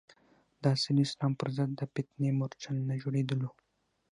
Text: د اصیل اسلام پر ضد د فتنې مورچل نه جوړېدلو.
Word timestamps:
د 0.61 0.63
اصیل 0.75 0.97
اسلام 1.05 1.33
پر 1.39 1.49
ضد 1.57 1.69
د 1.79 1.81
فتنې 1.93 2.29
مورچل 2.39 2.75
نه 2.89 2.95
جوړېدلو. 3.01 3.49